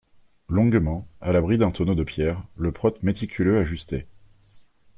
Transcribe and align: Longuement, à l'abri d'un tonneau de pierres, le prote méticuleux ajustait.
Longuement, 0.49 1.07
à 1.21 1.31
l'abri 1.31 1.59
d'un 1.59 1.69
tonneau 1.69 1.93
de 1.93 2.03
pierres, 2.03 2.41
le 2.57 2.71
prote 2.71 3.03
méticuleux 3.03 3.59
ajustait. 3.59 4.07